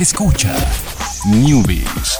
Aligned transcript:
Escucha 0.00 0.52
Newbies. 1.24 2.18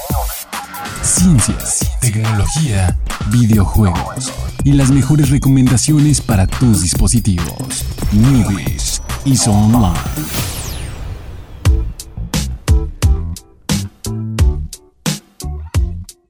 Ciencias, 1.01 1.91
tecnología, 1.99 2.97
videojuegos 3.29 4.31
y 4.63 4.71
las 4.71 4.91
mejores 4.91 5.29
recomendaciones 5.29 6.21
para 6.21 6.47
tus 6.47 6.83
dispositivos. 6.83 7.83
Newbies 8.13 9.01
y 9.25 9.37
Online. 9.49 9.99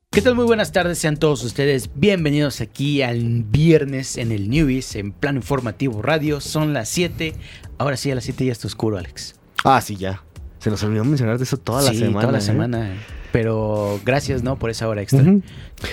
¿Qué 0.09 0.23
tal? 0.23 0.34
Muy 0.34 0.46
buenas 0.46 0.71
tardes, 0.71 0.98
sean 0.98 1.18
todos 1.18 1.43
ustedes 1.43 1.91
bienvenidos 1.93 2.59
aquí 2.59 3.04
al 3.04 3.43
viernes 3.43 4.18
en 4.18 4.32
el 4.32 4.50
Newbies, 4.50 4.96
en 4.96 5.12
Plano 5.12 5.38
Informativo 5.38 6.02
Radio. 6.02 6.41
Son 6.41 6.73
las 6.73 6.89
7. 6.89 7.36
Ahora 7.77 7.98
sí, 7.98 8.09
a 8.09 8.16
las 8.16 8.23
7 8.23 8.46
ya 8.46 8.52
está 8.52 8.66
oscuro, 8.66 8.98
Alex. 8.98 9.36
Ah, 9.64 9.80
sí, 9.80 9.96
ya. 9.96 10.25
Se 10.66 10.71
nos 10.71 10.82
olvidó 10.82 11.05
mencionar 11.05 11.38
de 11.38 11.43
eso 11.43 11.57
toda 11.57 11.84
la 11.84 11.91
Sí, 11.91 12.00
semana. 12.00 12.21
Toda 12.21 12.31
la 12.31 12.38
¿eh? 12.39 12.41
semana. 12.41 12.89
Pero 13.31 13.99
gracias, 14.03 14.41
¿no? 14.41 14.58
Por 14.58 14.71
esa 14.71 14.88
hora 14.90 15.03
extra. 15.03 15.23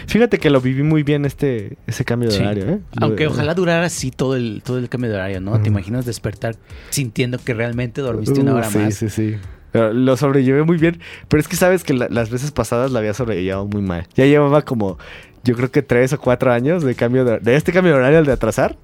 Fíjate 0.07 0.39
que 0.39 0.49
lo 0.49 0.63
viví 0.63 0.83
muy 0.83 1.03
bien 1.03 1.27
este 1.27 1.77
ese 1.87 2.07
cambio 2.07 2.31
de 2.31 2.37
Sí. 2.37 2.41
horario, 2.43 2.65
¿eh? 2.71 2.79
Aunque 2.99 3.27
ojalá 3.27 3.53
durara 3.53 3.85
así 3.85 4.11
todo 4.11 4.35
el, 4.35 4.63
todo 4.65 4.79
el 4.79 4.89
cambio 4.89 5.11
de 5.11 5.17
horario, 5.17 5.43
¿no? 5.43 5.61
¿Te 5.61 5.69
imaginas 5.69 6.07
despertar 6.07 6.57
sintiendo 6.89 7.37
que 7.37 7.53
realmente 7.53 8.01
dormiste 8.01 8.41
una 8.41 8.55
Uh, 8.55 8.57
hora 8.57 8.71
sí, 8.71 8.79
más? 8.79 8.95
Sí, 8.95 9.11
sí, 9.11 9.37
Pero 9.73 9.93
Lo 9.93 10.17
sobrellevé 10.17 10.63
muy 10.63 10.79
bien. 10.79 11.01
Pero 11.29 11.39
es 11.43 11.49
que 11.49 11.57
sabes 11.57 11.85
que 11.85 11.93
la- 11.93 12.09
las 12.09 12.31
veces 12.31 12.51
pasadas 12.51 12.93
la 12.93 13.01
había 13.01 13.13
sobrellevado 13.13 13.67
muy 13.67 13.83
mal. 13.83 14.07
Ya 14.15 14.25
llevaba 14.25 14.63
como, 14.63 14.97
yo 15.45 15.55
creo 15.55 15.71
que 15.71 15.83
tres 15.83 16.15
o 16.15 16.19
cuatro 16.19 16.51
años 16.51 16.83
de 16.83 16.95
cambio 16.95 17.27
de, 17.27 17.41
de 17.41 17.57
este 17.57 17.75
cambio 17.75 17.93
de 17.93 17.99
horario 17.99 18.21
al 18.21 18.25
de 18.25 18.33
atrasar, 18.33 18.79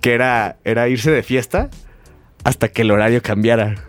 que 0.00 0.14
era, 0.14 0.58
era 0.64 0.88
irse 0.88 1.10
de 1.10 1.24
fiesta 1.24 1.68
hasta 2.44 2.68
que 2.68 2.82
el 2.82 2.92
horario 2.92 3.22
cambiara. 3.22 3.86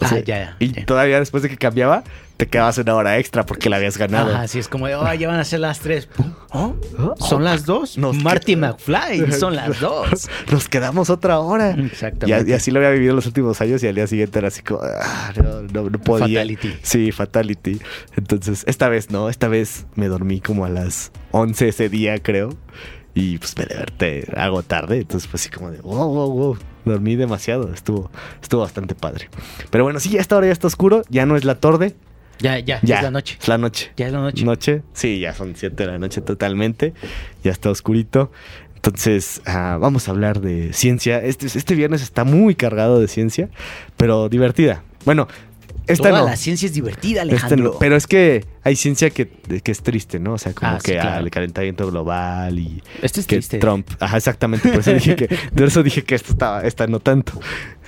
Ah, 0.00 0.08
sea, 0.08 0.20
ya, 0.20 0.56
Y 0.60 0.72
ya. 0.72 0.86
todavía 0.86 1.18
después 1.18 1.42
de 1.42 1.48
que 1.48 1.56
cambiaba, 1.56 2.04
te 2.36 2.46
quedabas 2.46 2.78
una 2.78 2.94
hora 2.94 3.18
extra 3.18 3.44
porque 3.44 3.68
la 3.68 3.76
habías 3.76 3.98
ganado. 3.98 4.32
Ajá, 4.32 4.46
sí, 4.46 4.60
es 4.60 4.68
como 4.68 4.86
de, 4.86 4.94
oh, 4.94 5.12
ya 5.14 5.26
van 5.26 5.40
a 5.40 5.44
ser 5.44 5.58
las 5.58 5.80
3. 5.80 6.08
¿Oh? 6.52 6.76
¿Son 7.18 7.42
las 7.42 7.66
2? 7.66 7.98
Nos 7.98 8.16
Marty 8.22 8.54
McFly, 8.54 9.32
son 9.38 9.56
las 9.56 9.80
2. 9.80 10.28
Nos 10.52 10.68
quedamos 10.68 11.10
otra 11.10 11.40
hora. 11.40 11.74
Y, 11.76 11.86
Exactamente. 11.86 12.48
y 12.48 12.54
así 12.54 12.70
lo 12.70 12.78
había 12.78 12.90
vivido 12.90 13.12
los 13.14 13.26
últimos 13.26 13.60
años 13.60 13.82
y 13.82 13.88
al 13.88 13.96
día 13.96 14.06
siguiente 14.06 14.38
era 14.38 14.48
así 14.48 14.62
como, 14.62 14.80
ah, 14.82 15.32
no, 15.36 15.62
no, 15.62 15.90
no 15.90 15.98
podía. 15.98 16.40
Fatality. 16.40 16.78
Sí, 16.82 17.10
fatality. 17.10 17.80
Entonces, 18.16 18.62
esta 18.68 18.88
vez 18.88 19.10
no, 19.10 19.28
esta 19.28 19.48
vez 19.48 19.86
me 19.96 20.06
dormí 20.06 20.40
como 20.40 20.64
a 20.64 20.68
las 20.68 21.10
11 21.32 21.68
ese 21.68 21.88
día, 21.88 22.18
creo. 22.22 22.50
Y 23.18 23.36
pues 23.38 23.58
me 23.58 23.64
desperté 23.64 24.28
algo 24.36 24.62
tarde. 24.62 24.98
Entonces, 24.98 25.28
pues 25.28 25.42
así 25.42 25.50
como 25.50 25.72
de, 25.72 25.80
wow, 25.80 26.08
wow, 26.08 26.30
wow. 26.30 26.58
Dormí 26.84 27.16
demasiado. 27.16 27.74
Estuvo, 27.74 28.12
estuvo 28.40 28.60
bastante 28.60 28.94
padre. 28.94 29.28
Pero 29.70 29.82
bueno, 29.82 29.98
sí, 29.98 30.10
ya 30.10 30.20
esta 30.20 30.36
hora 30.36 30.46
ya 30.46 30.52
está 30.52 30.68
oscuro. 30.68 31.02
Ya 31.08 31.26
no 31.26 31.36
es 31.36 31.44
la 31.44 31.56
tarde. 31.56 31.96
Ya, 32.38 32.60
ya, 32.60 32.78
Ya 32.84 32.98
es 32.98 33.02
la 33.02 33.10
noche. 33.10 33.36
Es 33.40 33.48
la 33.48 33.58
noche. 33.58 33.90
Ya 33.96 34.06
es 34.06 34.12
la 34.12 34.20
noche. 34.20 34.44
Noche. 34.44 34.82
Sí, 34.92 35.18
ya 35.18 35.34
son 35.34 35.56
7 35.56 35.74
de 35.74 35.90
la 35.90 35.98
noche 35.98 36.20
totalmente. 36.20 36.94
Ya 37.42 37.50
está 37.50 37.70
oscurito. 37.70 38.30
Entonces, 38.76 39.42
ah, 39.46 39.78
vamos 39.80 40.06
a 40.06 40.12
hablar 40.12 40.40
de 40.40 40.72
ciencia. 40.72 41.20
Este, 41.20 41.46
este 41.46 41.74
viernes 41.74 42.02
está 42.02 42.22
muy 42.22 42.54
cargado 42.54 43.00
de 43.00 43.08
ciencia, 43.08 43.48
pero 43.96 44.28
divertida. 44.28 44.84
Bueno, 45.04 45.26
esta 45.88 46.08
Toda 46.10 46.20
no. 46.20 46.26
la 46.26 46.36
ciencia 46.36 46.66
es 46.66 46.74
divertida, 46.74 47.22
Esta 47.22 47.32
Alejandro. 47.34 47.72
no, 47.72 47.78
pero 47.78 47.96
es 47.96 48.06
que 48.06 48.44
hay 48.62 48.76
ciencia 48.76 49.10
que, 49.10 49.28
que 49.28 49.72
es 49.72 49.82
triste, 49.82 50.18
¿no? 50.20 50.34
O 50.34 50.38
sea, 50.38 50.52
como 50.52 50.72
Ah, 50.72 50.78
sí, 50.80 50.92
que 50.92 50.98
ah, 51.00 51.18
el 51.18 51.30
calentamiento 51.30 51.86
global 51.90 52.58
y 52.58 52.82
Esto 53.02 53.20
es 53.20 53.26
que 53.26 53.36
triste. 53.36 53.58
Trump. 53.58 53.88
Ajá, 53.98 54.16
exactamente. 54.18 54.68
Por 54.68 54.80
eso 54.80 54.92
dije 54.92 55.16
que, 55.16 55.26
de 55.52 55.64
eso 55.64 55.82
dije 55.82 56.04
que 56.04 56.14
esto 56.14 56.32
estaba, 56.32 56.62
esta 56.62 56.86
no 56.86 57.00
tanto. 57.00 57.32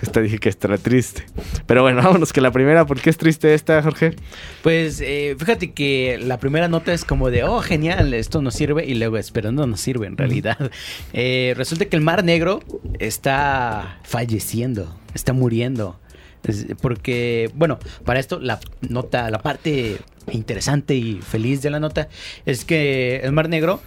Esta 0.00 0.20
dije 0.22 0.38
que 0.38 0.48
esta 0.48 0.68
era 0.68 0.78
triste. 0.78 1.24
Pero 1.66 1.82
bueno, 1.82 2.02
vámonos 2.02 2.32
que 2.32 2.40
la 2.40 2.50
primera, 2.50 2.86
¿por 2.86 2.98
qué 3.00 3.10
es 3.10 3.18
triste 3.18 3.52
esta, 3.52 3.82
Jorge? 3.82 4.16
Pues 4.62 5.02
eh, 5.02 5.36
fíjate 5.38 5.72
que 5.72 6.18
la 6.22 6.38
primera 6.38 6.68
nota 6.68 6.94
es 6.94 7.04
como 7.04 7.30
de, 7.30 7.44
oh, 7.44 7.60
genial, 7.60 8.14
esto 8.14 8.40
nos 8.40 8.54
sirve. 8.54 8.86
Y 8.86 8.94
luego, 8.94 9.18
es, 9.18 9.30
pero 9.30 9.52
no 9.52 9.66
nos 9.66 9.80
sirve 9.80 10.06
en 10.06 10.16
realidad. 10.16 10.70
Eh, 11.12 11.52
resulta 11.56 11.84
que 11.84 11.96
el 11.96 12.02
Mar 12.02 12.24
Negro 12.24 12.60
está 12.98 13.98
falleciendo, 14.05 14.96
está 15.14 15.33
muriendo. 15.34 16.00
Es- 16.45 16.67
porque, 16.80 17.51
bueno, 17.55 17.78
para 18.05 18.20
esto 18.20 18.39
la 18.40 18.58
nota, 18.89 19.30
la 19.30 19.40
parte 19.40 19.98
interesante 20.33 20.95
y 20.95 21.20
feliz 21.23 21.62
de 21.62 21.70
la 21.70 21.80
nota 21.80 22.08
es 22.46 22.64
que 22.64 23.17
el 23.23 23.33
Mar 23.33 23.48
Negro, 23.48 23.80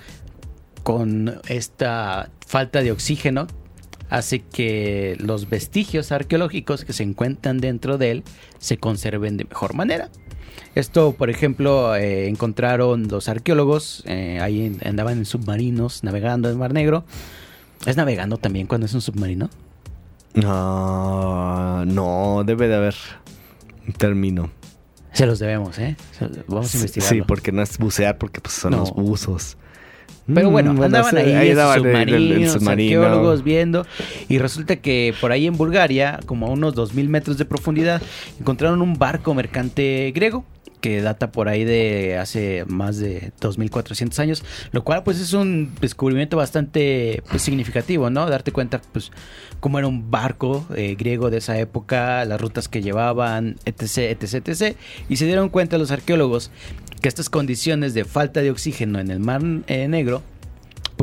con 0.83 1.39
esta 1.47 2.29
falta 2.45 2.81
de 2.81 2.91
oxígeno, 2.91 3.47
hace 4.09 4.41
que 4.41 5.15
los 5.19 5.49
vestigios 5.49 6.11
arqueológicos 6.11 6.85
que 6.85 6.93
se 6.93 7.03
encuentran 7.03 7.57
dentro 7.59 7.97
de 7.97 8.11
él 8.11 8.23
se 8.59 8.77
conserven 8.77 9.37
de 9.37 9.45
mejor 9.45 9.73
manera. 9.73 10.09
Esto, 10.75 11.13
por 11.13 11.29
ejemplo, 11.29 11.95
eh, 11.95 12.27
encontraron 12.27 13.07
los 13.07 13.27
arqueólogos, 13.29 14.03
eh, 14.05 14.39
ahí 14.41 14.77
andaban 14.85 15.19
en 15.19 15.25
submarinos 15.25 16.03
navegando 16.03 16.47
en 16.47 16.53
el 16.53 16.59
Mar 16.59 16.73
Negro. 16.73 17.05
¿Es 17.85 17.97
navegando 17.97 18.37
también 18.37 18.67
cuando 18.67 18.85
es 18.85 18.93
un 18.93 19.01
submarino? 19.01 19.49
No, 20.33 21.85
no, 21.85 22.43
debe 22.45 22.67
de 22.67 22.75
haber 22.75 22.95
un 23.87 23.93
término. 23.93 24.49
Se 25.11 25.25
los 25.27 25.37
debemos, 25.39 25.77
¿eh? 25.77 25.95
Vamos 26.47 26.65
a 26.65 26.69
Sí, 26.69 26.77
investigarlo. 26.77 27.15
Sí, 27.17 27.21
porque 27.27 27.51
no 27.51 27.61
es 27.61 27.77
bucear, 27.77 28.17
porque 28.17 28.41
pues 28.41 28.55
son 28.55 28.71
No. 28.71 28.77
los 28.79 28.91
buzos. 28.93 29.57
Pero 30.33 30.49
Mm, 30.49 30.51
bueno, 30.53 30.71
andaban 30.83 31.17
ahí, 31.17 31.49
sus 31.51 31.51
andaban 31.51 31.79
en 31.79 31.85
el- 31.85 31.91
submarinos, 31.91 32.53
el 32.55 32.59
submarino. 32.61 33.01
arqueólogos 33.03 33.43
viendo. 33.43 33.85
Y 34.29 34.37
resulta 34.39 34.77
que 34.77 35.13
por 35.19 35.31
ahí 35.33 35.45
en 35.47 35.57
Bulgaria, 35.57 36.19
como 36.25 36.47
a 36.47 36.49
unos 36.49 36.73
2.000 36.75 37.09
metros 37.09 37.37
de 37.37 37.45
profundidad, 37.45 38.01
encontraron 38.39 38.81
un 38.81 38.93
barco 38.97 39.33
mercante 39.33 40.11
griego 40.15 40.45
que 40.83 41.01
data 41.01 41.31
por 41.31 41.47
ahí 41.47 41.63
de 41.63 42.17
hace 42.17 42.65
más 42.67 42.97
de 42.97 43.31
2.400 43.39 44.19
años, 44.19 44.43
lo 44.73 44.83
cual 44.83 45.03
pues 45.03 45.17
es 45.21 45.31
un 45.31 45.73
descubrimiento 45.79 46.35
bastante 46.35 47.23
pues, 47.29 47.41
significativo, 47.41 48.09
¿no? 48.09 48.29
Darte 48.29 48.51
cuenta 48.51 48.81
pues 48.91 49.09
cómo 49.61 49.79
era 49.79 49.87
un 49.87 50.11
barco 50.11 50.67
eh, 50.75 50.95
griego 50.99 51.29
de 51.29 51.37
esa 51.37 51.57
época, 51.57 52.25
las 52.25 52.41
rutas 52.41 52.67
que 52.67 52.81
llevaban, 52.81 53.55
etc, 53.63 54.19
etc, 54.21 54.45
etc. 54.45 54.77
Y 55.07 55.15
se 55.15 55.25
dieron 55.25 55.47
cuenta 55.47 55.77
los 55.77 55.89
arqueólogos 55.89 56.51
que 56.99 57.07
estas 57.07 57.29
condiciones 57.29 57.93
de 57.93 58.03
falta 58.03 58.41
de 58.41 58.51
oxígeno 58.51 58.99
en 58.99 59.09
el 59.09 59.21
Mar 59.21 59.41
eh, 59.67 59.87
Negro 59.87 60.21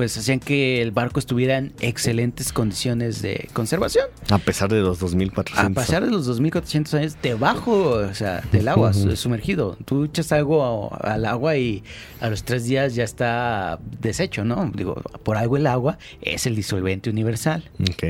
pues 0.01 0.17
hacían 0.17 0.41
que 0.41 0.81
el 0.81 0.93
barco 0.93 1.19
estuviera 1.21 1.59
en 1.59 1.75
excelentes 1.81 2.55
condiciones 2.55 3.21
de 3.21 3.51
conservación. 3.53 4.07
A 4.31 4.39
pesar 4.39 4.71
de 4.73 4.81
los 4.81 4.99
2400. 4.99 5.59
A 5.59 5.69
pesar 5.79 6.03
de 6.03 6.11
los 6.11 6.25
2400 6.25 6.95
años 6.95 7.17
debajo, 7.23 7.91
o 7.91 8.15
sea, 8.15 8.43
del 8.51 8.67
agua, 8.69 8.95
su- 8.95 9.15
sumergido. 9.15 9.77
Tú 9.85 10.05
echas 10.05 10.33
algo 10.33 10.91
a- 10.95 11.13
al 11.13 11.27
agua 11.27 11.59
y 11.59 11.85
a 12.23 12.31
los 12.31 12.45
tres 12.45 12.65
días 12.65 12.95
ya 12.95 13.05
está 13.05 13.79
deshecho, 14.01 14.43
¿no? 14.43 14.73
Digo, 14.75 14.95
por 15.23 15.37
algo 15.37 15.59
el 15.59 15.67
agua 15.67 15.99
es 16.23 16.47
el 16.47 16.57
disolvente 16.57 17.11
universal. 17.11 17.63
Ok. 17.91 18.05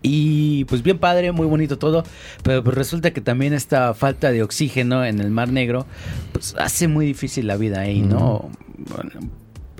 Y 0.00 0.64
pues 0.66 0.84
bien 0.84 0.98
padre, 0.98 1.32
muy 1.32 1.48
bonito 1.48 1.78
todo, 1.78 2.04
pero 2.44 2.62
pues 2.62 2.76
resulta 2.76 3.10
que 3.10 3.20
también 3.20 3.52
esta 3.54 3.92
falta 3.94 4.30
de 4.30 4.44
oxígeno 4.44 5.04
en 5.04 5.18
el 5.18 5.30
Mar 5.30 5.50
Negro 5.50 5.84
pues 6.30 6.54
hace 6.60 6.86
muy 6.86 7.06
difícil 7.06 7.48
la 7.48 7.56
vida 7.56 7.80
ahí, 7.80 8.02
¿no? 8.02 8.48
Bueno, 8.94 9.10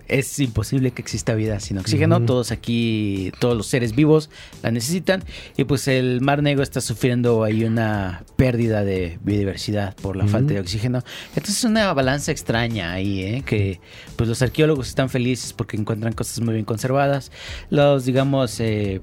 es 0.08 0.38
imposible 0.38 0.91
que 0.91 1.02
exista 1.02 1.34
vida 1.34 1.60
sin 1.60 1.78
oxígeno, 1.78 2.20
todos 2.24 2.50
aquí, 2.50 3.30
todos 3.38 3.56
los 3.56 3.66
seres 3.66 3.94
vivos 3.94 4.30
la 4.62 4.70
necesitan. 4.70 5.22
Y 5.56 5.64
pues 5.64 5.86
el 5.88 6.20
Mar 6.20 6.42
Negro 6.42 6.62
está 6.62 6.80
sufriendo 6.80 7.44
ahí 7.44 7.64
una 7.64 8.24
pérdida 8.36 8.84
de 8.84 9.19
biodiversidad 9.22 9.94
por 9.96 10.16
la 10.16 10.26
falta 10.26 10.54
de 10.54 10.60
oxígeno. 10.60 11.02
Entonces 11.28 11.58
es 11.58 11.64
una 11.64 11.92
balanza 11.92 12.32
extraña 12.32 12.92
ahí, 12.92 13.22
¿eh? 13.22 13.42
que 13.44 13.80
pues 14.16 14.28
los 14.28 14.41
arqueólogos 14.42 14.88
están 14.88 15.10
felices 15.10 15.52
porque 15.52 15.76
encuentran 15.76 16.12
cosas 16.14 16.40
muy 16.40 16.54
bien 16.54 16.64
conservadas, 16.64 17.30
los 17.70 18.04
digamos... 18.04 18.58
Eh, 18.60 19.02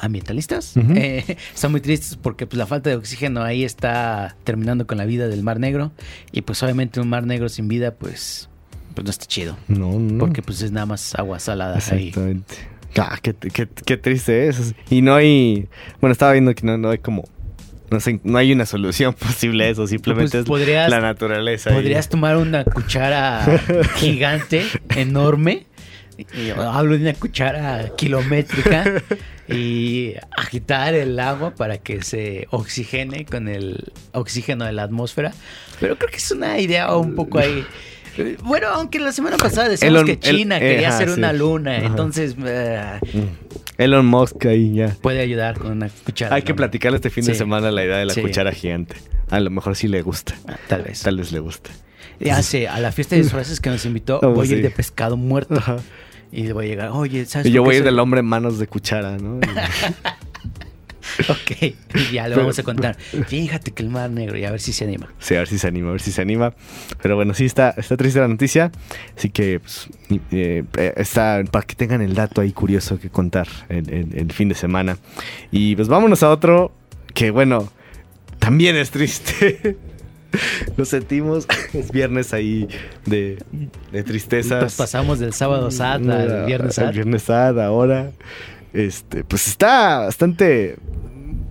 ambientalistas 0.00 0.74
eh, 0.96 1.36
están 1.54 1.70
muy 1.70 1.82
tristes 1.82 2.16
porque 2.16 2.46
pues 2.46 2.56
la 2.56 2.66
falta 2.66 2.88
de 2.88 2.96
oxígeno 2.96 3.42
ahí 3.42 3.62
está 3.62 4.36
terminando 4.42 4.86
con 4.86 4.96
la 4.96 5.04
vida 5.04 5.28
del 5.28 5.42
Mar 5.42 5.60
Negro. 5.60 5.92
Y 6.32 6.42
pues 6.42 6.62
obviamente 6.62 6.98
un 6.98 7.08
Mar 7.08 7.26
Negro 7.26 7.50
sin 7.50 7.68
vida 7.68 7.94
pues 7.94 8.48
pues 8.92 9.04
no 9.04 9.10
está 9.10 9.26
chido 9.26 9.56
No, 9.68 9.98
no. 9.98 10.18
porque 10.18 10.42
pues 10.42 10.62
es 10.62 10.70
nada 10.72 10.86
más 10.86 11.14
agua 11.14 11.38
salada 11.38 11.74
ahí. 11.90 12.08
Exactamente. 12.08 12.54
Ah, 12.98 13.18
qué, 13.22 13.34
qué- 13.34 13.68
qué 13.86 13.96
triste 13.96 14.48
es. 14.48 14.74
Y 14.90 15.00
no 15.02 15.14
hay. 15.14 15.66
Bueno, 16.00 16.12
estaba 16.12 16.32
viendo 16.32 16.54
que 16.54 16.66
no, 16.66 16.76
no 16.78 16.90
hay 16.90 16.98
como. 16.98 17.24
No 17.90 18.00
sé, 18.00 18.20
no 18.24 18.38
hay 18.38 18.52
una 18.52 18.66
solución 18.66 19.14
posible 19.18 19.64
a 19.64 19.68
eso. 19.70 19.86
Simplemente 19.86 20.42
Pues 20.44 20.68
es 20.68 20.90
la 20.90 21.00
naturaleza. 21.00 21.70
Podrías 21.70 22.08
tomar 22.08 22.36
una 22.36 22.64
cuchara 22.64 23.60
gigante, 23.96 24.64
enorme. 24.96 25.66
y 26.18 26.50
hablo 26.50 26.96
de 26.96 27.02
una 27.02 27.14
cuchara 27.14 27.92
kilométrica 27.96 29.02
y 29.48 30.12
agitar 30.36 30.94
el 30.94 31.18
agua 31.18 31.54
para 31.54 31.78
que 31.78 32.02
se 32.02 32.46
oxigene 32.50 33.24
con 33.24 33.48
el 33.48 33.92
oxígeno 34.12 34.64
de 34.66 34.72
la 34.72 34.82
atmósfera. 34.84 35.32
Pero 35.80 35.96
creo 35.96 36.10
que 36.10 36.18
es 36.18 36.30
una 36.30 36.58
idea 36.60 36.94
un 36.94 37.14
poco 37.14 37.38
ahí. 37.38 37.64
Bueno, 38.44 38.68
aunque 38.68 38.98
la 38.98 39.12
semana 39.12 39.36
pasada 39.36 39.68
decíamos 39.68 40.02
Elon- 40.02 40.06
que 40.06 40.18
China 40.18 40.56
el- 40.58 40.62
eh, 40.62 40.68
quería 40.72 40.88
ajá, 40.88 40.96
hacer 40.96 41.08
sí. 41.10 41.14
una 41.18 41.32
luna, 41.32 41.76
Ajá. 41.76 41.86
entonces 41.86 42.36
eh. 42.44 43.00
Elon 43.78 44.06
Musk 44.06 44.46
ahí 44.46 44.74
ya. 44.74 44.96
Puede 45.00 45.20
ayudar 45.20 45.58
con 45.58 45.72
una 45.72 45.88
cuchara. 46.04 46.34
Hay 46.36 46.42
que 46.42 46.54
platicarle 46.54 46.96
este 46.96 47.10
fin 47.10 47.24
de 47.24 47.34
semana 47.34 47.70
la 47.70 47.84
idea 47.84 47.96
de 47.98 48.04
la 48.06 48.14
Sí. 48.14 48.20
cuchara 48.22 48.52
gigante. 48.52 48.96
A 49.30 49.40
lo 49.40 49.50
mejor 49.50 49.76
sí 49.76 49.88
le 49.88 50.02
gusta. 50.02 50.34
Ah, 50.46 50.56
Tal 50.68 50.82
vez. 50.82 51.02
Tal 51.02 51.16
vez 51.16 51.32
le 51.32 51.38
guste. 51.40 51.70
Ya 52.20 52.40
sé, 52.42 52.68
a 52.68 52.78
la 52.80 52.92
fiesta 52.92 53.16
de 53.16 53.22
disfraces 53.22 53.58
que 53.60 53.70
nos 53.70 53.84
invitó, 53.86 54.20
Oh, 54.22 54.30
voy 54.30 54.48
a 54.48 54.52
ir 54.56 54.62
de 54.62 54.70
pescado 54.70 55.16
muerto. 55.16 55.54
Ajá. 55.56 55.76
Y 56.30 56.44
le 56.44 56.52
voy 56.52 56.66
a 56.66 56.68
llegar, 56.68 56.88
oye, 56.92 57.24
¿sabes 57.26 57.46
Y 57.46 57.50
yo 57.50 57.62
voy 57.62 57.74
a 57.74 57.78
ir 57.78 57.84
del 57.84 57.98
hombre 57.98 58.20
en 58.20 58.26
manos 58.26 58.58
de 58.58 58.66
cuchara, 58.66 59.16
¿no? 59.18 59.40
Ok, 61.28 61.74
ya 62.12 62.28
le 62.28 62.36
vamos 62.36 62.58
a 62.58 62.62
contar. 62.62 62.96
Fíjate 62.96 63.70
que 63.72 63.82
el 63.82 63.88
mar 63.90 64.10
negro, 64.10 64.36
y 64.38 64.44
a 64.44 64.50
ver 64.50 64.60
si 64.60 64.72
se 64.72 64.84
anima. 64.84 65.08
Sí, 65.18 65.34
a 65.34 65.38
ver 65.38 65.48
si 65.48 65.58
se 65.58 65.66
anima, 65.68 65.88
a 65.88 65.92
ver 65.92 66.00
si 66.00 66.12
se 66.12 66.20
anima. 66.22 66.52
Pero 67.02 67.16
bueno, 67.16 67.34
sí 67.34 67.44
está, 67.44 67.70
está 67.76 67.96
triste 67.96 68.18
la 68.20 68.28
noticia. 68.28 68.70
Así 69.16 69.30
que 69.30 69.60
pues, 69.60 69.88
eh, 70.30 70.64
está 70.96 71.42
para 71.50 71.66
que 71.66 71.74
tengan 71.74 72.00
el 72.02 72.14
dato 72.14 72.40
ahí 72.40 72.52
curioso 72.52 72.98
que 72.98 73.10
contar 73.10 73.48
el, 73.68 73.88
el- 73.90 74.18
el 74.18 74.32
fin 74.32 74.48
de 74.48 74.54
semana. 74.54 74.96
Y 75.50 75.76
pues 75.76 75.88
vámonos 75.88 76.22
a 76.22 76.30
otro 76.30 76.72
que 77.14 77.30
bueno, 77.30 77.70
también 78.38 78.76
es 78.76 78.90
triste. 78.90 79.76
Lo 80.76 80.84
sentimos. 80.86 81.46
Es 81.74 81.90
viernes 81.92 82.32
ahí 82.32 82.66
de, 83.06 83.38
de 83.92 84.02
tristezas. 84.02 84.60
Pues 84.62 84.74
pasamos 84.76 85.18
del 85.18 85.32
sábado 85.34 85.70
sad 85.70 86.08
al 86.10 86.46
viernes 86.46 86.74
sad. 86.74 86.86
Al 86.88 86.92
viernes 86.94 87.22
sad, 87.22 87.60
ahora. 87.60 88.10
Este, 88.72 89.24
pues 89.24 89.48
está 89.48 90.00
bastante. 90.00 90.76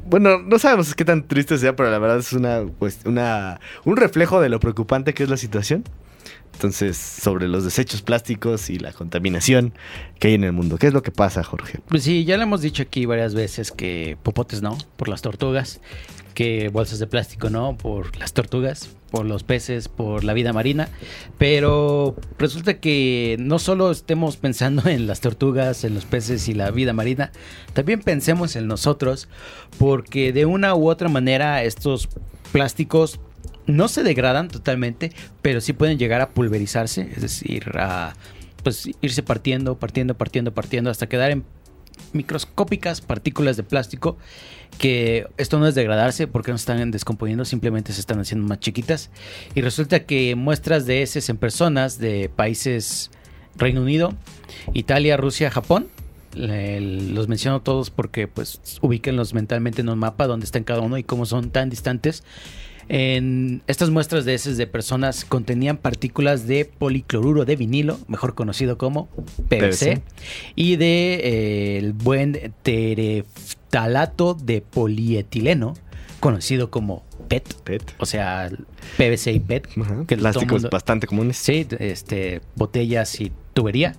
Bueno, 0.10 0.40
no 0.40 0.60
sabemos 0.60 0.94
qué 0.94 1.06
tan 1.06 1.28
triste 1.28 1.58
sea, 1.58 1.76
pero 1.76 1.90
la 1.90 2.00
verdad 2.00 2.18
es 2.18 2.34
una, 2.34 2.64
una, 3.06 3.60
un 3.86 3.96
reflejo 3.96 4.42
de 4.42 4.50
lo 4.50 4.60
preocupante 4.60 5.14
que 5.14 5.24
es 5.24 5.30
la 5.30 5.38
situación. 5.38 5.84
Entonces, 6.54 6.98
sobre 6.98 7.48
los 7.48 7.64
desechos 7.64 8.02
plásticos 8.02 8.70
y 8.70 8.78
la 8.78 8.92
contaminación 8.92 9.74
que 10.20 10.28
hay 10.28 10.34
en 10.36 10.44
el 10.44 10.52
mundo. 10.52 10.78
¿Qué 10.78 10.88
es 10.88 10.94
lo 10.94 11.02
que 11.02 11.12
pasa, 11.12 11.44
Jorge? 11.44 11.80
Pues 11.88 12.04
sí, 12.04 12.26
ya 12.26 12.38
le 12.38 12.44
hemos 12.44 12.62
dicho 12.62 12.84
aquí 12.84 13.06
varias 13.06 13.34
veces 13.34 13.72
que 13.72 14.18
popotes 14.22 14.62
no, 14.62 14.78
por 14.96 15.08
las 15.08 15.22
tortugas, 15.22 15.82
que 16.34 16.70
bolsas 16.70 17.00
de 17.00 17.08
plástico 17.08 17.50
no, 17.50 17.78
por 17.78 18.18
las 18.18 18.34
tortugas, 18.34 18.90
por 19.12 19.26
los 19.26 19.44
peces, 19.44 19.88
por 19.88 20.24
la 20.24 20.34
vida 20.34 20.54
marina, 20.54 20.90
pero 21.38 22.16
resulta 22.40 22.80
que 22.80 23.36
no 23.40 23.60
solo 23.60 23.92
estemos 23.92 24.38
pensando 24.38 24.90
en 24.90 25.08
las 25.08 25.20
tortugas, 25.20 25.84
en 25.84 25.94
los 25.94 26.06
peces 26.06 26.48
y 26.48 26.54
la 26.54 26.72
vida 26.72 26.94
marina, 26.94 27.32
también 27.74 28.02
pensemos 28.02 28.56
en 28.56 28.68
nosotros, 28.68 29.28
porque 29.78 30.34
de 30.34 30.46
una 30.46 30.74
u 30.76 30.90
otra 30.90 31.10
manera 31.10 31.64
estos 31.64 32.10
plásticos 32.52 33.20
no 33.68 33.88
se 33.88 34.04
degradan 34.04 34.48
totalmente, 34.48 35.12
pero 35.42 35.62
sí 35.62 35.74
pueden 35.74 35.98
llegar 35.98 36.22
a 36.22 36.30
pulverizarse, 36.30 37.10
es 37.16 37.22
decir, 37.22 37.72
a 37.76 38.16
pues 38.64 38.90
irse 39.02 39.24
partiendo, 39.24 39.78
partiendo, 39.78 40.16
partiendo, 40.16 40.54
partiendo 40.54 40.90
hasta 40.90 41.08
quedar 41.08 41.32
en 41.32 41.44
microscópicas 42.14 43.02
partículas 43.02 43.58
de 43.58 43.64
plástico 43.64 44.18
que 44.78 45.28
esto 45.38 45.60
no 45.60 45.68
es 45.68 45.76
degradarse 45.76 46.28
porque 46.28 46.52
no 46.52 46.56
están 46.56 46.92
descomponiendo, 46.92 47.46
simplemente 47.46 47.94
se 47.94 48.02
están 48.02 48.20
haciendo 48.20 48.48
más 48.48 48.60
chiquitas 48.60 49.10
y 49.54 49.62
resulta 49.62 50.06
que 50.06 50.36
muestras 50.36 50.86
de 50.86 51.02
heces 51.02 51.30
en 51.30 51.38
personas 51.38 52.00
de 52.00 52.30
países 52.30 53.12
Reino 53.56 53.82
Unido, 53.82 54.14
Italia, 54.74 55.18
Rusia, 55.18 55.52
Japón 55.52 55.88
los 56.34 57.28
menciono 57.28 57.62
todos 57.62 57.90
porque 57.90 58.28
pues 58.28 58.62
ubíquenlos 58.82 59.34
mentalmente 59.34 59.82
en 59.82 59.90
un 59.90 60.00
mapa 60.00 60.28
donde 60.28 60.46
están 60.46 60.64
cada 60.64 60.82
uno 60.82 60.98
y 60.98 61.04
cómo 61.04 61.26
son 61.26 61.52
tan 61.52 61.70
distantes. 61.70 62.24
En 62.94 63.62
estas 63.68 63.90
muestras 63.90 64.26
de 64.26 64.34
heces 64.34 64.58
de 64.58 64.68
personas 64.68 65.24
contenían 65.24 65.78
partículas 65.78 66.46
de 66.46 66.66
policloruro 66.66 67.46
de 67.46 67.56
vinilo, 67.56 67.98
mejor 68.10 68.36
conocido 68.36 68.78
como 68.78 69.08
PVC, 69.48 69.96
PVC. 69.96 70.02
y 70.58 70.76
de 70.76 71.14
eh, 71.14 71.78
el 71.78 71.94
buen 71.94 72.54
tereftalato 72.64 74.34
de 74.34 74.62
polietileno, 74.62 75.74
conocido 76.20 76.70
como 76.70 77.06
PET, 77.30 77.54
PET. 77.64 77.96
o 77.98 78.06
sea, 78.06 78.50
PVC 78.98 79.32
y 79.32 79.40
PET, 79.40 79.70
Ajá, 79.82 80.04
que 80.06 80.18
Plásticos 80.18 80.52
mundo- 80.64 80.70
bastante 80.70 81.08
comunes. 81.08 81.38
Sí, 81.38 81.66
este, 81.80 82.42
botellas 82.58 83.22
y 83.22 83.32
tubería. 83.54 83.96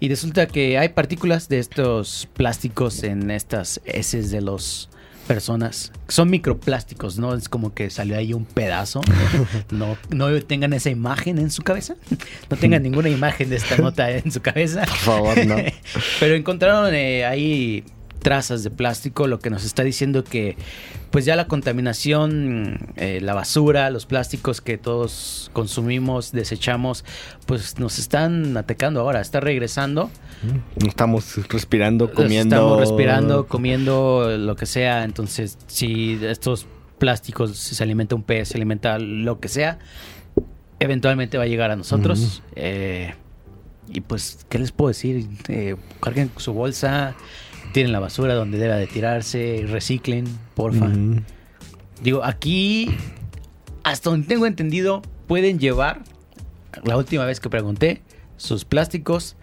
Y 0.00 0.10
resulta 0.10 0.46
que 0.48 0.76
hay 0.76 0.90
partículas 0.90 1.48
de 1.48 1.60
estos 1.60 2.28
plásticos 2.34 3.04
en 3.04 3.30
estas 3.30 3.80
heces 3.86 4.30
de 4.30 4.42
las 4.42 4.90
personas. 5.24 5.92
Son 6.08 6.30
microplásticos, 6.30 7.18
¿no? 7.18 7.34
Es 7.34 7.48
como 7.48 7.74
que 7.74 7.90
salió 7.90 8.16
ahí 8.16 8.32
un 8.32 8.44
pedazo. 8.44 9.00
No, 9.70 9.96
no 10.10 10.40
tengan 10.42 10.72
esa 10.72 10.90
imagen 10.90 11.38
en 11.38 11.50
su 11.50 11.62
cabeza. 11.62 11.96
No 12.48 12.56
tengan 12.56 12.82
ninguna 12.82 13.08
imagen 13.08 13.50
de 13.50 13.56
esta 13.56 13.76
nota 13.76 14.10
en 14.10 14.30
su 14.30 14.40
cabeza. 14.40 14.80
Por 14.82 14.96
favor, 14.96 15.46
no. 15.46 15.56
Pero 16.20 16.34
encontraron 16.34 16.94
eh, 16.94 17.24
ahí 17.24 17.84
trazas 18.24 18.62
de 18.62 18.70
plástico, 18.70 19.26
lo 19.26 19.38
que 19.38 19.50
nos 19.50 19.64
está 19.64 19.82
diciendo 19.84 20.24
que 20.24 20.56
pues 21.14 21.24
ya 21.26 21.36
la 21.36 21.46
contaminación, 21.46 22.92
eh, 22.96 23.20
la 23.22 23.34
basura, 23.34 23.88
los 23.90 24.04
plásticos 24.04 24.60
que 24.60 24.78
todos 24.78 25.48
consumimos, 25.52 26.32
desechamos, 26.32 27.04
pues 27.46 27.78
nos 27.78 28.00
están 28.00 28.56
atacando 28.56 28.98
ahora, 28.98 29.20
está 29.20 29.38
regresando. 29.38 30.10
No 30.42 30.88
estamos 30.88 31.36
respirando, 31.48 32.12
comiendo. 32.12 32.56
Estamos 32.56 32.80
respirando, 32.80 33.46
comiendo 33.46 34.36
lo 34.36 34.56
que 34.56 34.66
sea. 34.66 35.04
Entonces, 35.04 35.56
si 35.68 36.18
estos 36.20 36.66
plásticos, 36.98 37.58
si 37.58 37.76
se 37.76 37.84
alimenta 37.84 38.16
un 38.16 38.24
pez, 38.24 38.48
se 38.48 38.56
alimenta 38.56 38.98
lo 38.98 39.38
que 39.38 39.46
sea, 39.46 39.78
eventualmente 40.80 41.38
va 41.38 41.44
a 41.44 41.46
llegar 41.46 41.70
a 41.70 41.76
nosotros. 41.76 42.42
Eh, 42.56 43.14
y 43.88 44.00
pues, 44.00 44.44
¿qué 44.48 44.58
les 44.58 44.72
puedo 44.72 44.88
decir? 44.88 45.28
Eh, 45.46 45.76
carguen 46.00 46.32
su 46.38 46.52
bolsa, 46.52 47.14
tiren 47.74 47.90
la 47.90 47.98
basura 47.98 48.34
donde 48.34 48.56
deba 48.56 48.76
de 48.76 48.86
tirarse, 48.86 49.64
reciclen, 49.66 50.26
porfa. 50.54 50.88
Digo, 52.00 52.22
aquí, 52.24 52.88
hasta 53.82 54.10
donde 54.10 54.28
tengo 54.28 54.46
entendido, 54.46 55.02
pueden 55.26 55.58
llevar, 55.58 56.02
la 56.84 56.96
última 56.96 57.24
vez 57.24 57.40
que 57.40 57.50
pregunté, 57.50 58.00
sus 58.36 58.64
plásticos, 58.64 59.36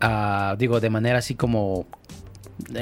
a, 0.00 0.56
digo, 0.58 0.80
de 0.80 0.90
manera 0.90 1.18
así 1.18 1.36
como 1.36 1.86